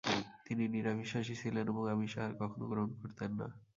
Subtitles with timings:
[0.45, 3.47] তিনি নিরামিষাসী ছিলেন এবং আমিষ আহার কখনো গ্রহণ করতেন না।